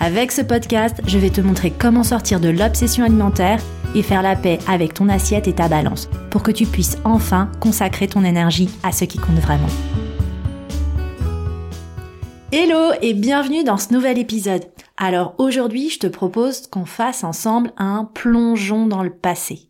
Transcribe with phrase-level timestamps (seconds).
[0.00, 3.60] Avec ce podcast, je vais te montrer comment sortir de l'obsession alimentaire
[3.96, 7.50] et faire la paix avec ton assiette et ta balance pour que tu puisses enfin
[7.58, 9.66] consacrer ton énergie à ce qui compte vraiment.
[12.52, 14.66] Hello et bienvenue dans ce nouvel épisode.
[14.96, 19.68] Alors aujourd'hui, je te propose qu'on fasse ensemble un plongeon dans le passé.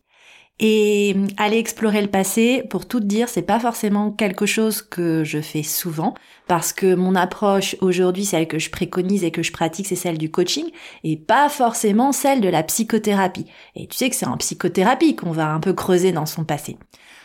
[0.61, 5.39] Et aller explorer le passé, pour tout dire, c'est pas forcément quelque chose que je
[5.39, 6.15] fais souvent,
[6.47, 10.17] parce que mon approche aujourd'hui, celle que je préconise et que je pratique, c'est celle
[10.17, 10.65] du coaching,
[11.05, 13.45] et pas forcément celle de la psychothérapie.
[13.77, 16.77] Et tu sais que c'est en psychothérapie qu'on va un peu creuser dans son passé.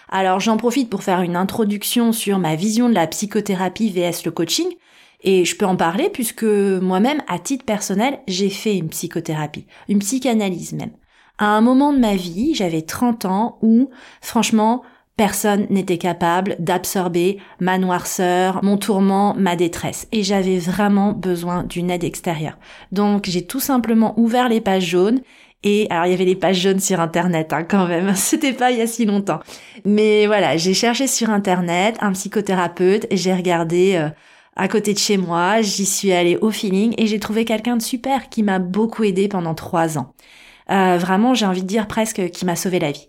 [0.09, 4.31] Alors j'en profite pour faire une introduction sur ma vision de la psychothérapie vs le
[4.31, 4.69] coaching,
[5.25, 9.99] et je peux en parler puisque moi-même, à titre personnel, j'ai fait une psychothérapie, une
[9.99, 10.93] psychanalyse même
[11.39, 13.91] à un moment de ma vie, j'avais 30 ans où,
[14.21, 14.83] franchement,
[15.17, 20.09] personne n'était capable d'absorber ma noirceur, mon tourment, ma détresse.
[20.13, 22.59] Et j'avais vraiment besoin d'une aide extérieure.
[22.93, 25.21] Donc j'ai tout simplement ouvert les pages jaunes.
[25.63, 28.71] Et alors il y avait les pages jaunes sur internet hein, quand même, c'était pas
[28.71, 29.41] il y a si longtemps.
[29.85, 34.11] Mais voilà, j'ai cherché sur internet un psychothérapeute et j'ai regardé euh,
[34.57, 37.83] à côté de chez moi, j'y suis allée au feeling et j'ai trouvé quelqu'un de
[37.83, 40.13] super qui m'a beaucoup aidé pendant trois ans.
[40.71, 43.09] Euh, vraiment, j'ai envie de dire presque qui m'a sauvé la vie.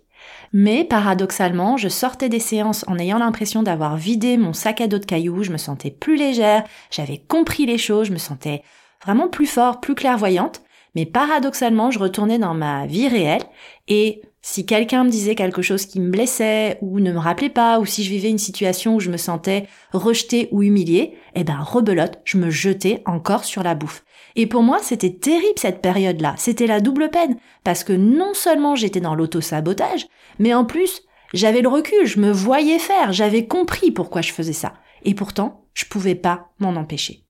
[0.54, 5.00] Mais paradoxalement, je sortais des séances en ayant l'impression d'avoir vidé mon sac à dos
[5.00, 8.64] de cailloux, je me sentais plus légère, j'avais compris les choses, je me sentais
[9.04, 10.62] vraiment plus fort, plus clairvoyante.
[10.96, 13.44] Mais paradoxalement, je retournais dans ma vie réelle
[13.88, 17.80] et si quelqu'un me disait quelque chose qui me blessait ou ne me rappelait pas,
[17.80, 21.60] ou si je vivais une situation où je me sentais rejetée ou humiliée, eh ben
[21.60, 24.06] rebelote, je me jetais encore sur la bouffe.
[24.36, 26.36] Et pour moi, c'était terrible cette période-là.
[26.38, 27.38] C'était la double peine.
[27.64, 30.06] Parce que non seulement j'étais dans l'auto-sabotage,
[30.38, 31.02] mais en plus,
[31.34, 34.74] j'avais le recul, je me voyais faire, j'avais compris pourquoi je faisais ça.
[35.06, 37.26] Et pourtant, je pouvais pas m'en empêcher.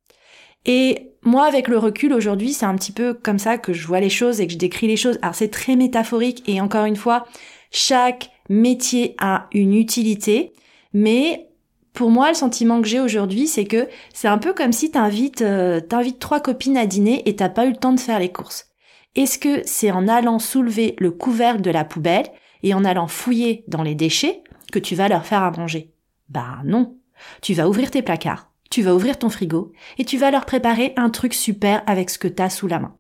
[0.66, 4.00] Et moi, avec le recul aujourd'hui, c'est un petit peu comme ça que je vois
[4.00, 5.18] les choses et que je décris les choses.
[5.22, 7.26] Alors c'est très métaphorique et encore une fois,
[7.72, 10.54] chaque métier a une utilité,
[10.94, 11.48] mais
[11.94, 15.42] pour moi, le sentiment que j'ai aujourd'hui, c'est que c'est un peu comme si t'invites
[15.42, 18.32] euh, t'invites trois copines à dîner et t'as pas eu le temps de faire les
[18.32, 18.68] courses.
[19.16, 22.28] Est-ce que c'est en allant soulever le couvercle de la poubelle
[22.64, 25.94] et en allant fouiller dans les déchets que tu vas leur faire à manger?
[26.30, 26.98] Bah non.
[27.42, 30.92] Tu vas ouvrir tes placards, tu vas ouvrir ton frigo et tu vas leur préparer
[30.98, 32.98] un truc super avec ce que t'as sous la main.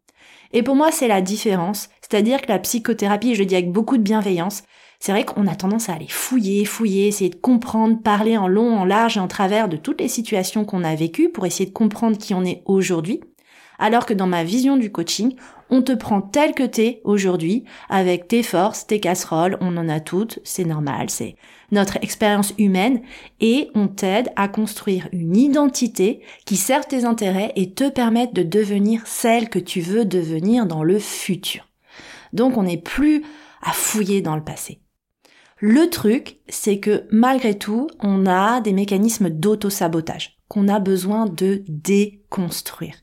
[0.53, 1.89] Et pour moi, c'est la différence.
[1.99, 4.63] C'est-à-dire que la psychothérapie, je le dis avec beaucoup de bienveillance,
[5.01, 8.73] c'est vrai qu'on a tendance à aller fouiller, fouiller, essayer de comprendre, parler en long,
[8.73, 11.73] en large et en travers de toutes les situations qu'on a vécues pour essayer de
[11.73, 13.19] comprendre qui on est aujourd'hui.
[13.77, 15.35] Alors que dans ma vision du coaching,
[15.69, 19.99] on te prend tel que t'es aujourd'hui, avec tes forces, tes casseroles, on en a
[19.99, 21.35] toutes, c'est normal, c'est
[21.71, 23.01] notre expérience humaine,
[23.39, 28.43] et on t'aide à construire une identité qui serve tes intérêts et te permette de
[28.43, 31.67] devenir celle que tu veux devenir dans le futur.
[32.33, 33.23] Donc on n'est plus
[33.61, 34.81] à fouiller dans le passé.
[35.59, 41.63] Le truc, c'est que malgré tout, on a des mécanismes d'auto-sabotage qu'on a besoin de
[41.67, 42.95] déconstruire.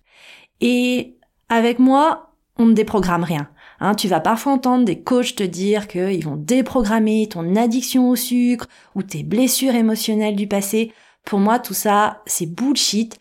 [0.61, 1.17] Et
[1.49, 3.49] avec moi, on ne déprogramme rien.
[3.81, 8.17] Hein, tu vas parfois entendre des coachs te dire qu'ils vont déprogrammer ton addiction au
[8.17, 10.93] sucre ou tes blessures émotionnelles du passé.
[11.25, 13.19] Pour moi, tout ça, c'est bullshit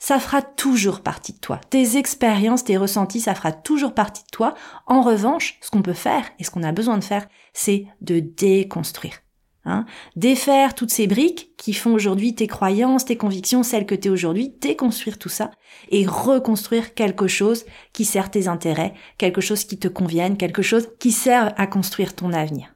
[0.00, 1.60] ça fera toujours partie de toi.
[1.68, 4.54] Tes expériences, tes ressentis, ça fera toujours partie de toi.
[4.86, 8.18] En revanche, ce qu'on peut faire et ce qu'on a besoin de faire, c'est de
[8.18, 9.12] déconstruire.
[9.66, 9.84] Hein
[10.16, 14.10] Défaire toutes ces briques qui font aujourd'hui tes croyances, tes convictions, celles que tu es
[14.10, 15.50] aujourd'hui, déconstruire tout ça
[15.90, 20.88] et reconstruire quelque chose qui sert tes intérêts, quelque chose qui te convienne, quelque chose
[20.98, 22.74] qui sert à construire ton avenir.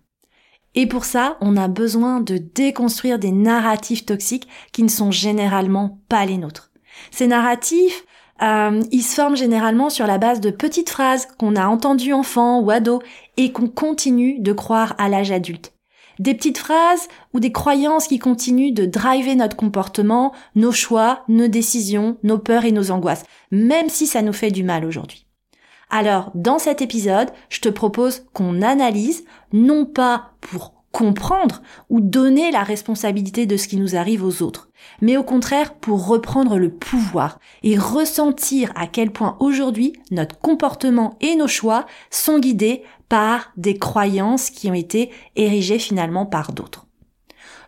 [0.74, 6.00] Et pour ça, on a besoin de déconstruire des narratifs toxiques qui ne sont généralement
[6.08, 6.72] pas les nôtres.
[7.10, 8.04] Ces narratifs,
[8.42, 12.60] euh, ils se forment généralement sur la base de petites phrases qu'on a entendues enfant
[12.60, 13.00] ou ado
[13.36, 15.73] et qu'on continue de croire à l'âge adulte.
[16.18, 21.48] Des petites phrases ou des croyances qui continuent de driver notre comportement, nos choix, nos
[21.48, 25.26] décisions, nos peurs et nos angoisses, même si ça nous fait du mal aujourd'hui.
[25.90, 32.52] Alors, dans cet épisode, je te propose qu'on analyse, non pas pour comprendre ou donner
[32.52, 34.70] la responsabilité de ce qui nous arrive aux autres,
[35.00, 41.18] mais au contraire pour reprendre le pouvoir et ressentir à quel point aujourd'hui notre comportement
[41.20, 46.86] et nos choix sont guidés par des croyances qui ont été érigées finalement par d'autres.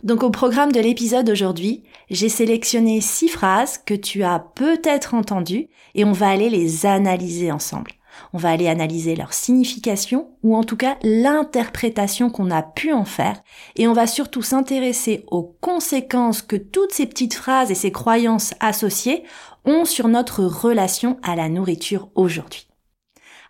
[0.03, 5.69] Donc au programme de l'épisode aujourd'hui, j'ai sélectionné six phrases que tu as peut-être entendues
[5.95, 7.93] et on va aller les analyser ensemble.
[8.33, 13.05] On va aller analyser leur signification ou en tout cas l'interprétation qu'on a pu en
[13.05, 13.43] faire
[13.77, 18.55] et on va surtout s'intéresser aux conséquences que toutes ces petites phrases et ces croyances
[18.61, 19.25] associées
[19.65, 22.66] ont sur notre relation à la nourriture aujourd'hui.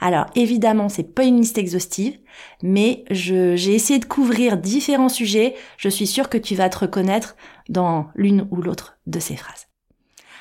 [0.00, 2.18] Alors évidemment, c'est pas une liste exhaustive,
[2.62, 5.54] mais j'ai essayé de couvrir différents sujets.
[5.78, 7.36] Je suis sûre que tu vas te reconnaître
[7.68, 9.68] dans l'une ou l'autre de ces phrases.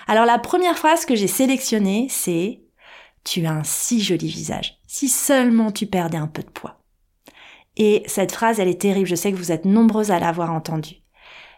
[0.08, 2.62] Alors la première phrase que j'ai sélectionnée, c'est
[3.24, 4.78] tu as un si joli visage.
[4.88, 6.82] Si seulement tu perdais un peu de poids.
[7.76, 9.08] Et cette phrase, elle est terrible.
[9.08, 11.02] Je sais que vous êtes nombreuses à l'avoir entendue.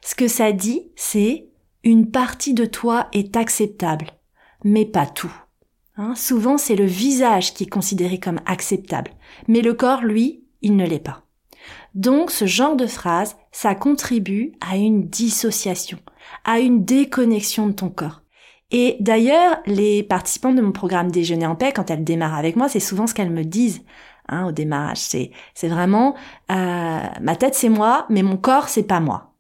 [0.04, 1.50] Ce que ça dit, c'est
[1.84, 4.12] une partie de toi est acceptable,
[4.64, 5.34] mais pas tout.
[5.98, 9.12] Hein, souvent, c'est le visage qui est considéré comme acceptable,
[9.48, 11.24] mais le corps, lui, il ne l'est pas.
[11.96, 15.98] Donc, ce genre de phrase, ça contribue à une dissociation,
[16.46, 18.22] à une déconnexion de ton corps.
[18.70, 22.70] Et d'ailleurs, les participants de mon programme Déjeuner en paix, quand elles démarrent avec moi,
[22.70, 23.82] c'est souvent ce qu'elles me disent
[24.28, 24.98] hein, au démarrage.
[24.98, 26.16] C'est, c'est vraiment
[26.52, 29.34] euh, ma tête c'est moi, mais mon corps c'est pas moi.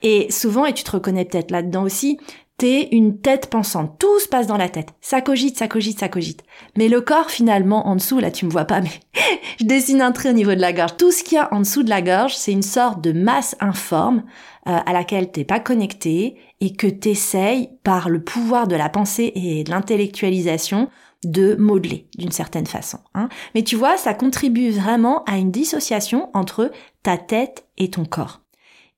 [0.00, 2.18] Et souvent, et tu te reconnais peut-être là-dedans aussi,
[2.58, 3.98] t'es une tête pensante.
[3.98, 4.88] Tout se passe dans la tête.
[5.00, 6.42] Ça cogite, ça cogite, ça cogite.
[6.76, 8.90] Mais le corps, finalement, en dessous, là, tu me vois pas, mais
[9.60, 10.96] je dessine un trait au niveau de la gorge.
[10.98, 13.56] Tout ce qu'il y a en dessous de la gorge, c'est une sorte de masse
[13.60, 14.24] informe
[14.66, 19.32] euh, à laquelle t'es pas connecté et que t'essayes, par le pouvoir de la pensée
[19.36, 20.88] et de l'intellectualisation,
[21.24, 22.98] de modeler d'une certaine façon.
[23.14, 23.28] Hein.
[23.54, 26.72] Mais tu vois, ça contribue vraiment à une dissociation entre
[27.04, 28.40] ta tête et ton corps.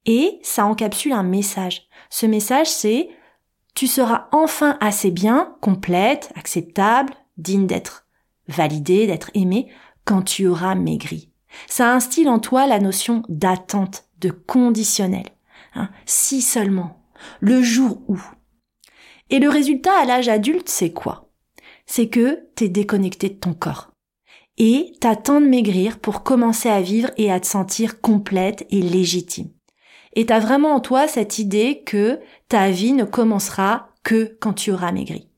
[0.07, 1.83] Et ça encapsule un message.
[2.09, 3.11] Ce message, c'est
[3.81, 8.07] tu seras enfin assez bien, complète, acceptable, digne d'être
[8.47, 9.73] validée, d'être aimée,
[10.05, 11.33] quand tu auras maigri.
[11.67, 15.25] Ça instille en toi la notion d'attente, de conditionnel.
[15.75, 17.01] Hein, si seulement,
[17.41, 18.21] le jour où.
[19.31, 21.31] Et le résultat à l'âge adulte, c'est quoi?
[21.87, 23.93] C'est que t'es déconnecté de ton corps.
[24.59, 29.49] Et t'attends de maigrir pour commencer à vivre et à te sentir complète et légitime.
[30.15, 34.73] Et t'as vraiment en toi cette idée que ta vie ne commencera que quand tu
[34.73, 35.29] auras maigri.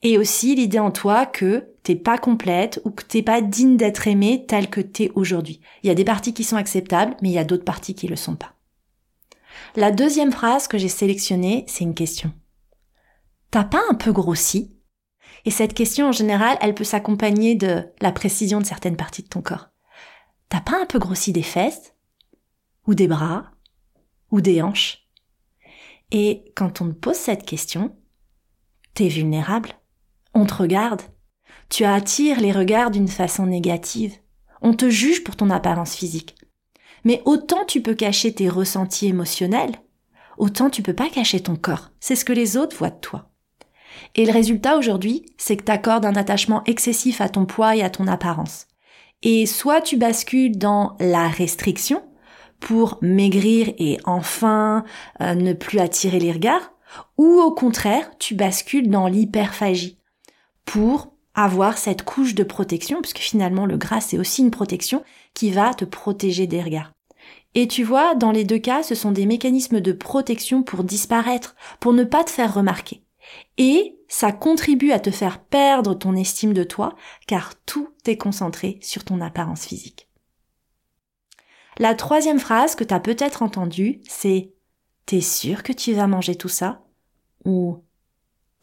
[0.00, 4.08] Et aussi l'idée en toi que t'es pas complète ou que t'es pas digne d'être
[4.08, 5.60] aimée telle que t'es aujourd'hui.
[5.82, 8.08] Il y a des parties qui sont acceptables, mais il y a d'autres parties qui
[8.08, 8.54] le sont pas.
[9.76, 12.32] La deuxième phrase que j'ai sélectionnée, c'est une question.
[13.50, 14.74] T'as pas un peu grossi?
[15.44, 19.28] Et cette question, en général, elle peut s'accompagner de la précision de certaines parties de
[19.28, 19.68] ton corps.
[20.48, 21.94] T'as pas un peu grossi des fesses?
[22.86, 23.50] Ou des bras?
[24.30, 25.03] Ou des hanches?
[26.16, 27.96] Et quand on te pose cette question,
[28.94, 29.70] t'es vulnérable.
[30.32, 31.02] On te regarde.
[31.68, 34.14] Tu attires les regards d'une façon négative.
[34.62, 36.36] On te juge pour ton apparence physique.
[37.02, 39.74] Mais autant tu peux cacher tes ressentis émotionnels,
[40.38, 41.90] autant tu peux pas cacher ton corps.
[41.98, 43.32] C'est ce que les autres voient de toi.
[44.14, 47.82] Et le résultat aujourd'hui, c'est que tu accordes un attachement excessif à ton poids et
[47.82, 48.68] à ton apparence.
[49.22, 52.04] Et soit tu bascules dans la restriction
[52.64, 54.84] pour maigrir et enfin
[55.20, 56.72] euh, ne plus attirer les regards,
[57.18, 59.98] ou au contraire, tu bascules dans l'hyperphagie
[60.64, 65.04] pour avoir cette couche de protection, puisque finalement le gras c'est aussi une protection
[65.34, 66.90] qui va te protéger des regards.
[67.54, 71.56] Et tu vois, dans les deux cas, ce sont des mécanismes de protection pour disparaître,
[71.80, 73.02] pour ne pas te faire remarquer.
[73.58, 78.78] Et ça contribue à te faire perdre ton estime de toi, car tout est concentré
[78.80, 80.03] sur ton apparence physique.
[81.78, 84.52] La troisième phrase que tu as peut-être entendue, c'est
[85.06, 86.82] T'es sûr que tu vas manger tout ça?
[87.44, 87.82] Ou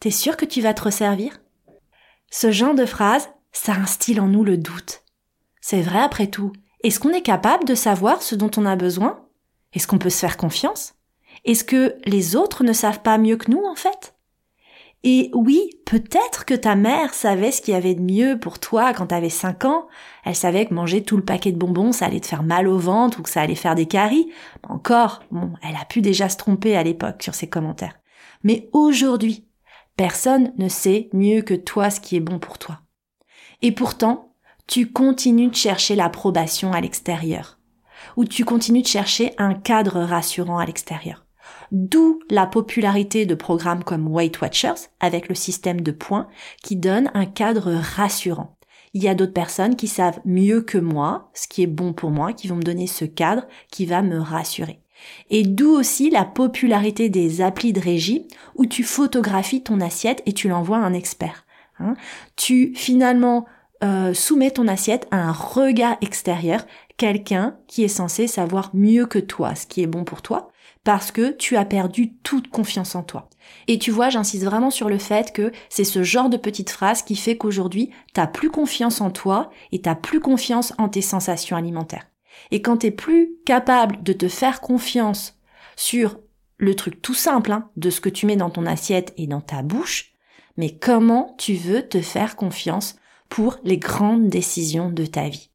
[0.00, 1.40] T'es sûr que tu vas te resservir?
[2.30, 5.04] Ce genre de phrase, ça instille en nous le doute.
[5.60, 6.52] C'est vrai après tout,
[6.82, 9.28] est-ce qu'on est capable de savoir ce dont on a besoin?
[9.72, 10.94] Est-ce qu'on peut se faire confiance?
[11.44, 14.16] Est-ce que les autres ne savent pas mieux que nous en fait?
[15.04, 18.92] Et oui, peut-être que ta mère savait ce qu'il y avait de mieux pour toi
[18.94, 19.88] quand t'avais 5 ans.
[20.24, 22.78] Elle savait que manger tout le paquet de bonbons, ça allait te faire mal au
[22.78, 24.30] ventre ou que ça allait faire des caries.
[24.68, 27.98] Encore, bon, elle a pu déjà se tromper à l'époque sur ses commentaires.
[28.44, 29.48] Mais aujourd'hui,
[29.96, 32.80] personne ne sait mieux que toi ce qui est bon pour toi.
[33.60, 34.36] Et pourtant,
[34.68, 37.58] tu continues de chercher l'approbation à l'extérieur,
[38.16, 41.26] ou tu continues de chercher un cadre rassurant à l'extérieur.
[41.72, 46.28] D'où la popularité de programmes comme Weight Watchers avec le système de points
[46.62, 48.58] qui donne un cadre rassurant.
[48.92, 52.10] Il y a d'autres personnes qui savent mieux que moi ce qui est bon pour
[52.10, 54.80] moi, qui vont me donner ce cadre qui va me rassurer.
[55.30, 60.34] Et d'où aussi la popularité des applis de régie où tu photographies ton assiette et
[60.34, 61.46] tu l'envoies à un expert.
[61.78, 61.94] Hein.
[62.36, 63.46] Tu finalement
[63.82, 66.66] euh, soumets ton assiette à un regard extérieur,
[66.98, 70.51] quelqu'un qui est censé savoir mieux que toi ce qui est bon pour toi,
[70.84, 73.28] parce que tu as perdu toute confiance en toi.
[73.68, 77.02] Et tu vois, j'insiste vraiment sur le fait que c'est ce genre de petite phrase
[77.02, 81.56] qui fait qu'aujourd'hui, t'as plus confiance en toi et t'as plus confiance en tes sensations
[81.56, 82.06] alimentaires.
[82.50, 85.38] Et quand t'es plus capable de te faire confiance
[85.76, 86.18] sur
[86.56, 89.40] le truc tout simple hein, de ce que tu mets dans ton assiette et dans
[89.40, 90.12] ta bouche,
[90.56, 92.96] mais comment tu veux te faire confiance
[93.28, 95.50] pour les grandes décisions de ta vie?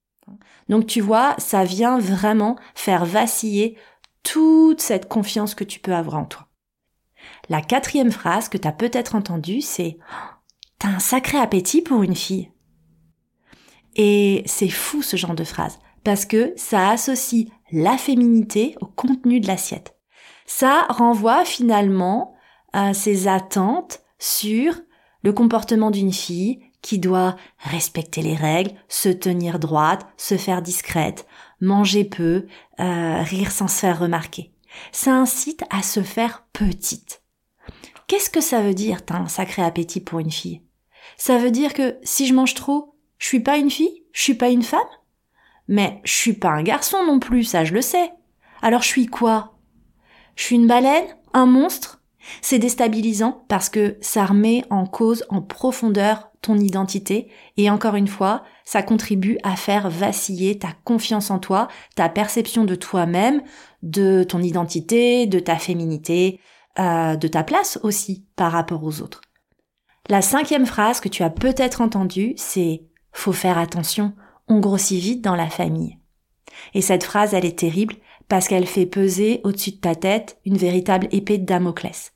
[0.69, 3.77] Donc tu vois, ça vient vraiment faire vaciller
[4.27, 6.47] toute cette confiance que tu peux avoir en toi.
[7.49, 9.97] La quatrième phrase que tu as peut-être entendue, c'est
[10.79, 12.51] T'as un sacré appétit pour une fille.
[13.95, 19.39] Et c'est fou ce genre de phrase, parce que ça associe la féminité au contenu
[19.39, 19.95] de l'assiette.
[20.45, 22.35] Ça renvoie finalement
[22.73, 24.75] à ses attentes sur
[25.23, 31.25] le comportement d'une fille qui doit respecter les règles, se tenir droite, se faire discrète,
[31.61, 32.45] manger peu,
[32.79, 34.51] euh, rire sans se faire remarquer.
[34.91, 37.21] Ça incite à se faire petite.
[38.07, 40.61] Qu'est-ce que ça veut dire, t'as un sacré appétit pour une fille?
[41.17, 44.03] Ça veut dire que si je mange trop, je suis pas une fille?
[44.13, 44.79] Je suis pas une femme?
[45.67, 48.11] Mais je suis pas un garçon non plus, ça je le sais.
[48.61, 49.57] Alors je suis quoi?
[50.35, 51.05] Je suis une baleine?
[51.33, 52.01] Un monstre?
[52.41, 57.29] C'est déstabilisant parce que ça remet en cause en profondeur ton identité.
[57.57, 62.65] Et encore une fois, ça contribue à faire vaciller ta confiance en toi, ta perception
[62.65, 63.41] de toi-même,
[63.81, 66.41] de ton identité, de ta féminité,
[66.77, 69.21] euh, de ta place aussi par rapport aux autres.
[70.09, 72.83] La cinquième phrase que tu as peut-être entendue, c'est
[73.13, 74.11] faut faire attention,
[74.49, 75.97] on grossit vite dans la famille.
[76.73, 77.95] Et cette phrase, elle est terrible
[78.27, 82.11] parce qu'elle fait peser au-dessus de ta tête une véritable épée de Damoclès.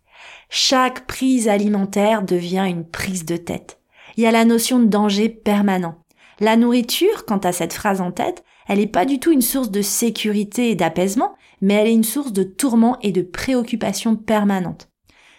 [0.50, 3.80] Chaque prise alimentaire devient une prise de tête.
[4.18, 6.01] Il y a la notion de danger permanent.
[6.42, 9.70] La nourriture, quant à cette phrase en tête, elle n'est pas du tout une source
[9.70, 14.90] de sécurité et d'apaisement, mais elle est une source de tourment et de préoccupation permanente.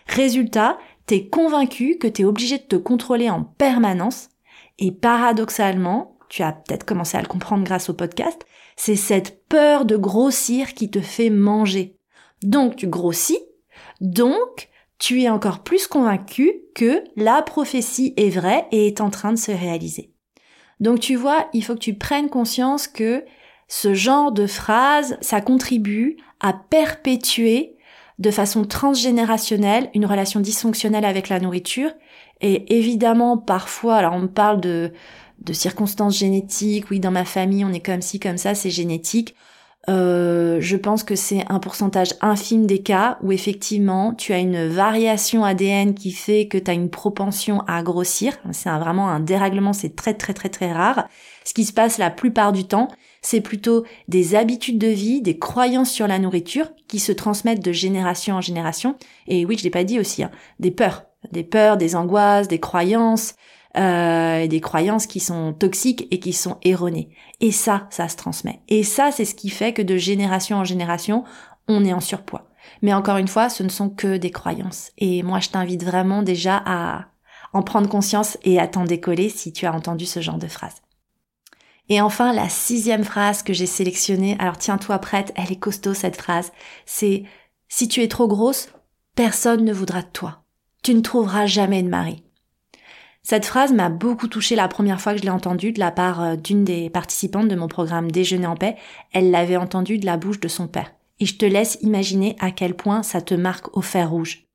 [0.07, 4.29] Résultat, t'es convaincu que t'es obligé de te contrôler en permanence,
[4.79, 9.85] et paradoxalement, tu as peut-être commencé à le comprendre grâce au podcast, c'est cette peur
[9.87, 11.97] de grossir qui te fait manger.
[12.45, 13.41] Donc tu grossis,
[14.01, 14.69] donc
[15.01, 19.39] tu es encore plus convaincu que la prophétie est vraie et est en train de
[19.39, 20.12] se réaliser.
[20.81, 23.25] Donc tu vois, il faut que tu prennes conscience que
[23.69, 27.77] ce genre de phrase, ça contribue à perpétuer
[28.19, 31.91] de façon transgénérationnelle une relation dysfonctionnelle avec la nourriture.
[32.41, 34.93] Et évidemment, parfois, alors on parle de,
[35.41, 39.35] de circonstances génétiques, oui, dans ma famille, on est comme ci, comme ça, c'est génétique.
[39.91, 44.69] Euh, je pense que c'est un pourcentage infime des cas où effectivement tu as une
[44.69, 48.39] variation ADN qui fait que tu as une propension à grossir.
[48.53, 51.09] C'est vraiment un dérèglement, c'est très très très très rare.
[51.45, 52.89] Ce qui se passe la plupart du temps,
[53.23, 57.73] c'est plutôt des habitudes de vie, des croyances sur la nourriture qui se transmettent de
[57.73, 58.97] génération en génération.
[59.27, 62.61] Et oui, je l'ai pas dit aussi, hein, des peurs, des peurs, des angoisses, des
[62.61, 63.35] croyances,
[63.77, 67.11] euh, des croyances qui sont toxiques et qui sont erronées.
[67.41, 68.61] Et ça, ça se transmet.
[68.69, 71.25] Et ça, c'est ce qui fait que de génération en génération,
[71.69, 72.49] on est en surpoids.
[72.83, 74.91] Mais encore une fois, ce ne sont que des croyances.
[74.99, 77.07] Et moi, je t'invite vraiment déjà à
[77.53, 80.83] en prendre conscience et à t'en décoller si tu as entendu ce genre de phrase.
[81.89, 86.17] Et enfin, la sixième phrase que j'ai sélectionnée, alors tiens-toi prête, elle est costaud cette
[86.17, 86.53] phrase,
[86.87, 87.25] c'est
[87.69, 88.69] si tu es trop grosse,
[89.15, 90.45] personne ne voudra de toi.
[90.83, 92.25] Tu ne trouveras jamais de mari.
[93.23, 96.23] Cette phrase m'a beaucoup touchée la première fois que je l'ai entendue de la part
[96.23, 98.77] euh, d'une des participantes de mon programme Déjeuner en paix.
[99.13, 100.93] Elle l'avait entendue de la bouche de son père.
[101.21, 104.49] Et je te laisse imaginer à quel point ça te marque au fer rouge.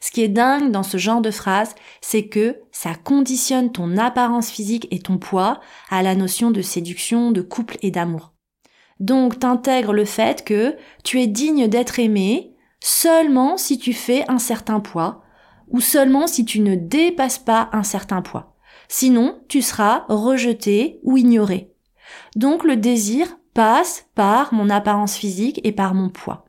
[0.00, 4.50] Ce qui est dingue dans ce genre de phrase, c'est que ça conditionne ton apparence
[4.50, 8.32] physique et ton poids à la notion de séduction, de couple et d'amour.
[8.98, 14.38] Donc t'intègres le fait que tu es digne d'être aimé seulement si tu fais un
[14.38, 15.22] certain poids,
[15.68, 18.56] ou seulement si tu ne dépasses pas un certain poids.
[18.88, 21.72] Sinon, tu seras rejeté ou ignoré.
[22.36, 26.44] Donc le désir passe par mon apparence physique et par mon poids.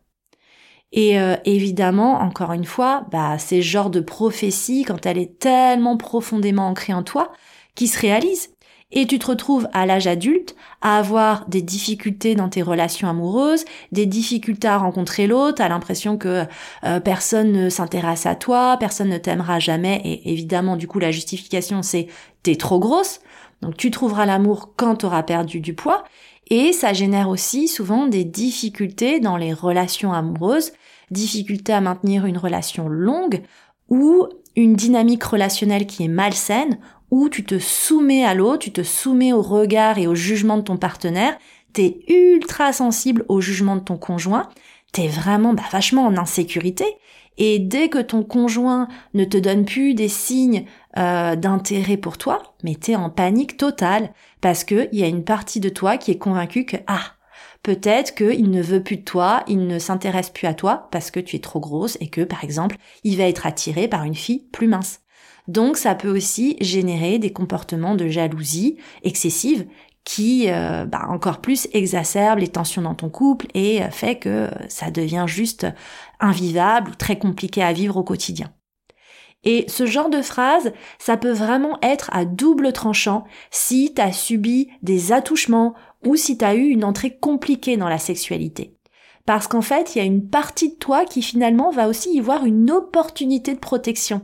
[0.91, 5.97] Et euh, évidemment, encore une fois, bah, c'est genre de prophétie, quand elle est tellement
[5.97, 7.31] profondément ancrée en toi,
[7.75, 8.49] qui se réalise
[8.91, 13.65] et tu te retrouves à l'âge adulte à avoir des difficultés dans tes relations amoureuses,
[13.91, 16.45] des difficultés à rencontrer l'autre, à l'impression que
[16.85, 21.11] euh, personne ne s'intéresse à toi, personne ne t'aimera jamais et évidemment du coup la
[21.11, 22.07] justification c'est
[22.43, 23.19] t'es trop grosse.
[23.61, 26.03] Donc tu trouveras l'amour quand tu auras perdu du poids
[26.49, 30.71] et ça génère aussi souvent des difficultés dans les relations amoureuses,
[31.11, 33.41] difficultés à maintenir une relation longue
[33.89, 36.79] ou une dynamique relationnelle qui est malsaine
[37.11, 40.63] où tu te soumets à l'autre, tu te soumets au regard et au jugement de
[40.63, 41.37] ton partenaire,
[41.73, 44.49] t'es ultra sensible au jugement de ton conjoint,
[44.91, 46.85] t'es vraiment bah, vachement en insécurité.
[47.37, 50.65] Et dès que ton conjoint ne te donne plus des signes
[50.97, 54.11] euh, d'intérêt pour toi, mais t'es en panique totale
[54.41, 57.13] parce que il y a une partie de toi qui est convaincue que ah
[57.61, 61.19] peut-être qu'il ne veut plus de toi, il ne s'intéresse plus à toi parce que
[61.19, 64.47] tu es trop grosse et que par exemple il va être attiré par une fille
[64.51, 65.01] plus mince.
[65.47, 69.65] Donc ça peut aussi générer des comportements de jalousie excessive
[70.03, 74.49] qui euh, bah, encore plus exacerbe les tensions dans ton couple et euh, fait que
[74.69, 75.67] ça devient juste
[76.21, 78.53] invivable ou très compliqué à vivre au quotidien.
[79.43, 84.11] Et ce genre de phrase, ça peut vraiment être à double tranchant si tu as
[84.11, 85.73] subi des attouchements
[86.05, 88.77] ou si tu as eu une entrée compliquée dans la sexualité.
[89.25, 92.21] Parce qu'en fait, il y a une partie de toi qui finalement va aussi y
[92.21, 94.21] voir une opportunité de protection.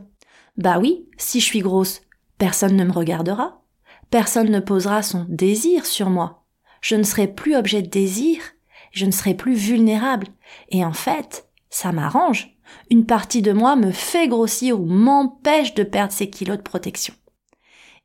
[0.56, 2.02] Bah oui, si je suis grosse,
[2.38, 3.64] personne ne me regardera,
[4.14, 6.44] Personne ne posera son désir sur moi.
[6.80, 8.38] Je ne serai plus objet de désir,
[8.92, 10.28] je ne serai plus vulnérable.
[10.68, 12.56] Et en fait, ça m'arrange.
[12.90, 17.12] Une partie de moi me fait grossir ou m'empêche de perdre ces kilos de protection.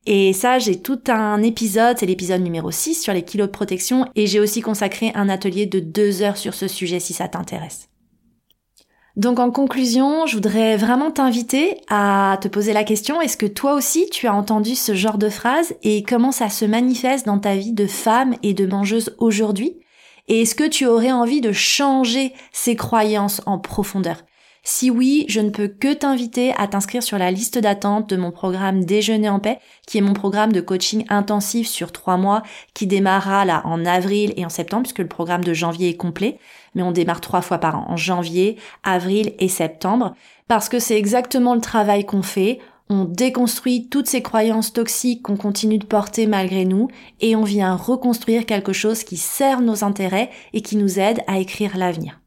[0.08, 4.08] Et ça, j'ai tout un épisode, c'est l'épisode numéro 6 sur les kilos de protection,
[4.16, 7.90] et j'ai aussi consacré un atelier de deux heures sur ce sujet si ça t'intéresse.
[9.20, 13.74] Donc en conclusion, je voudrais vraiment t'inviter à te poser la question, est-ce que toi
[13.74, 17.58] aussi tu as entendu ce genre de phrase et comment ça se manifeste dans ta
[17.58, 19.74] vie de femme et de mangeuse aujourd'hui?
[20.30, 24.24] Et est-ce que tu aurais envie de changer ces croyances en profondeur?
[24.72, 28.30] Si oui, je ne peux que t'inviter à t'inscrire sur la liste d'attente de mon
[28.30, 29.58] programme Déjeuner en paix,
[29.88, 32.44] qui est mon programme de coaching intensif sur trois mois,
[32.76, 36.38] qui démarrera là en avril et en septembre, puisque le programme de janvier est complet.
[36.76, 40.14] Mais on démarre trois fois par an, en janvier, avril et septembre,
[40.48, 42.60] parce que c'est exactement le travail qu'on fait.
[42.92, 46.90] On déconstruit toutes ces croyances toxiques qu'on continue de porter malgré nous
[47.22, 51.40] et on vient reconstruire quelque chose qui sert nos intérêts et qui nous aide à
[51.40, 52.20] écrire l'avenir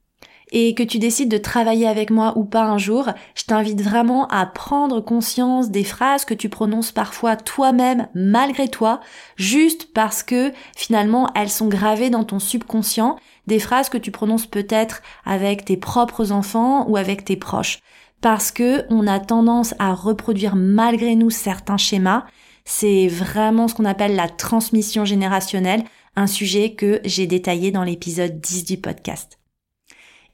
[0.52, 4.28] et que tu décides de travailler avec moi ou pas un jour, je t'invite vraiment
[4.28, 9.00] à prendre conscience des phrases que tu prononces parfois toi-même malgré toi,
[9.36, 14.46] juste parce que finalement elles sont gravées dans ton subconscient, des phrases que tu prononces
[14.46, 17.80] peut-être avec tes propres enfants ou avec tes proches.
[18.20, 22.24] Parce que on a tendance à reproduire malgré nous certains schémas.
[22.64, 25.82] C'est vraiment ce qu'on appelle la transmission générationnelle,
[26.14, 29.41] un sujet que j'ai détaillé dans l'épisode 10 du podcast.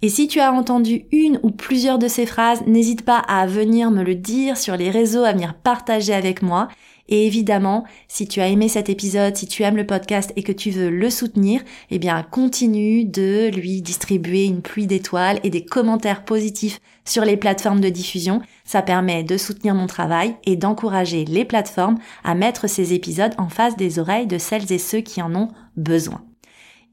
[0.01, 3.91] Et si tu as entendu une ou plusieurs de ces phrases, n'hésite pas à venir
[3.91, 6.69] me le dire sur les réseaux, à venir partager avec moi.
[7.09, 10.53] Et évidemment, si tu as aimé cet épisode, si tu aimes le podcast et que
[10.53, 15.65] tu veux le soutenir, eh bien, continue de lui distribuer une pluie d'étoiles et des
[15.65, 18.41] commentaires positifs sur les plateformes de diffusion.
[18.65, 23.49] Ça permet de soutenir mon travail et d'encourager les plateformes à mettre ces épisodes en
[23.49, 26.23] face des oreilles de celles et ceux qui en ont besoin.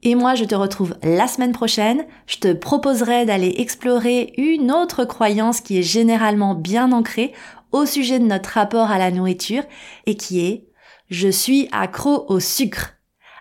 [0.06, 2.04] Et moi, je te retrouve la semaine prochaine.
[2.28, 7.32] Je te proposerai d'aller explorer une autre croyance qui est généralement bien ancrée
[7.72, 9.64] au sujet de notre rapport à la nourriture
[10.06, 10.68] et qui est
[11.10, 12.92] je suis accro au sucre.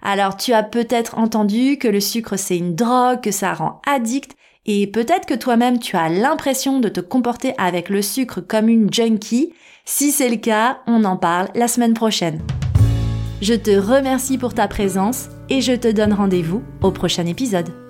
[0.02, 4.36] Alors tu as peut-être entendu que le sucre c'est une drogue, que ça rend addict
[4.66, 8.92] et peut-être que toi-même tu as l'impression de te comporter avec le sucre comme une
[8.92, 9.54] junkie.
[9.86, 12.42] Si c'est le cas, on en parle la semaine prochaine.
[13.40, 17.85] Je te remercie pour ta présence et je te donne rendez-vous au prochain épisode.